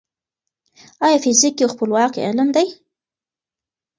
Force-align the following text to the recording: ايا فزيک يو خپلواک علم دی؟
ايا 1.05 1.17
فزيک 1.23 1.55
يو 1.61 1.67
خپلواک 1.73 2.13
علم 2.25 2.47
دی؟ 2.55 2.67